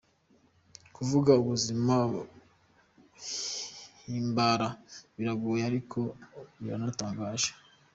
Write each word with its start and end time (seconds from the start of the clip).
Kuvuga 0.95 1.31
ubuzima 1.41 1.95
bwa 2.11 2.23
Himbara 4.09 4.67
biragoye 5.15 5.63
ariko 5.69 5.99
biranatangaje. 6.61 7.49